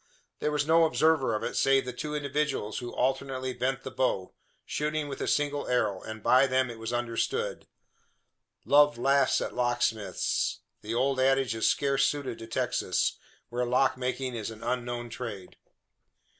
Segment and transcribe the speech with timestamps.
[0.39, 4.33] There was no observer of it save the two individuals who alternately bent the bow,
[4.65, 7.67] shooting with a single arrow; and by them it was understood.
[8.65, 13.19] "Love laughs at locksmiths." The old adage is scarce suited to Texas,
[13.49, 15.55] where lock making is an unknown trade.